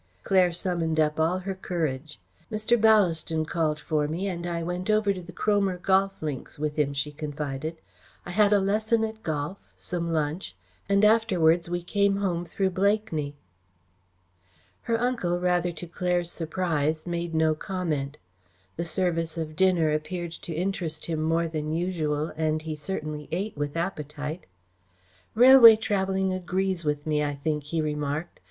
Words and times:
Claire 0.23 0.51
summoned 0.51 0.99
up 0.99 1.19
all 1.19 1.37
her 1.37 1.53
courage. 1.53 2.19
"Mr. 2.51 2.75
Ballaston 2.75 3.45
called 3.45 3.79
for 3.79 4.07
me 4.07 4.27
and 4.27 4.47
I 4.47 4.63
went 4.63 4.89
over 4.89 5.13
to 5.13 5.21
the 5.21 5.31
Cromer 5.31 5.77
Golf 5.77 6.19
Links 6.23 6.57
with 6.57 6.75
him," 6.75 6.91
she 6.95 7.11
confided. 7.11 7.77
"I 8.25 8.31
had 8.31 8.51
a 8.51 8.57
lesson 8.59 9.03
at 9.03 9.21
golf, 9.21 9.59
some 9.77 10.11
lunch, 10.11 10.55
and 10.89 11.05
afterwards 11.05 11.69
we 11.69 11.83
came 11.83 12.15
home 12.15 12.45
through 12.45 12.71
Blakeney." 12.71 13.35
Her 14.81 14.99
uncle, 14.99 15.39
rather 15.39 15.71
to 15.73 15.85
Claire's 15.85 16.31
surprise, 16.31 17.05
made 17.05 17.35
no 17.35 17.53
comment. 17.53 18.17
The 18.77 18.85
service 18.85 19.37
of 19.37 19.55
dinner 19.55 19.91
appeared 19.93 20.31
to 20.31 20.51
interest 20.51 21.05
him 21.05 21.21
more 21.21 21.47
than 21.47 21.73
usual, 21.73 22.33
and 22.35 22.63
he 22.63 22.75
certainly 22.75 23.27
ate 23.31 23.55
with 23.55 23.77
appetite. 23.77 24.47
"Railway 25.35 25.75
travelling 25.75 26.33
agrees 26.33 26.83
with 26.83 27.05
me, 27.05 27.23
I 27.23 27.35
think," 27.35 27.65
he 27.65 27.83
remarked. 27.83 28.39